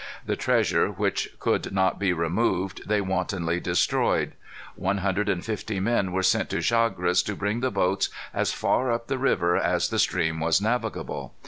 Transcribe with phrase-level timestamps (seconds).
[0.25, 4.31] The treasure which could not be removed they wantonly destroyed.
[4.75, 8.91] One hundred and fifty men were sent to Chagres to bring the boats as far
[8.91, 11.35] up the river as the stream was navigable.